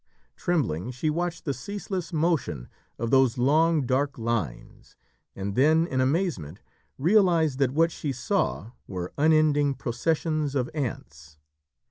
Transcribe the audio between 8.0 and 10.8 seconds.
saw were unending processions of